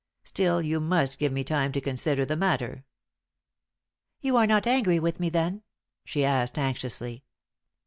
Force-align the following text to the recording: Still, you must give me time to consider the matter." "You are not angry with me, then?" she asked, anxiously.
Still, 0.23 0.63
you 0.63 0.79
must 0.79 1.19
give 1.19 1.31
me 1.31 1.43
time 1.43 1.71
to 1.73 1.79
consider 1.79 2.25
the 2.25 2.35
matter." 2.35 2.85
"You 4.19 4.35
are 4.35 4.47
not 4.47 4.65
angry 4.65 4.99
with 4.99 5.19
me, 5.19 5.29
then?" 5.29 5.61
she 6.05 6.25
asked, 6.25 6.57
anxiously. 6.57 7.23